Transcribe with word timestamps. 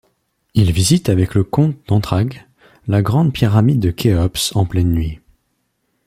Il 0.55 0.71
visite 0.71 1.09
avec 1.09 1.35
le 1.35 1.43
comte 1.43 1.77
d'Antragues 1.85 2.43
la 2.87 3.03
grande 3.03 3.31
pyramide 3.33 3.79
de 3.79 3.91
Khéops 3.91 4.51
en 4.55 4.65
pleine 4.65 4.89
nuit. 4.91 5.19